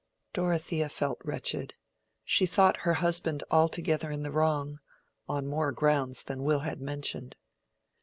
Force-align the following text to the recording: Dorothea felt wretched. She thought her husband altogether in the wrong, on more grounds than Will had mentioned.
Dorothea 0.33 0.89
felt 0.89 1.19
wretched. 1.23 1.75
She 2.23 2.47
thought 2.47 2.77
her 2.87 2.95
husband 2.95 3.43
altogether 3.51 4.09
in 4.09 4.23
the 4.23 4.31
wrong, 4.31 4.79
on 5.29 5.45
more 5.45 5.71
grounds 5.71 6.23
than 6.23 6.41
Will 6.41 6.61
had 6.61 6.81
mentioned. 6.81 7.35